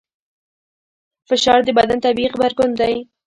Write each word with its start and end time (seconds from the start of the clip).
فشار 1.27 1.59
د 1.65 1.69
بدن 1.77 1.97
طبیعي 2.05 2.29
غبرګون 2.33 2.71
دی. 2.79 2.95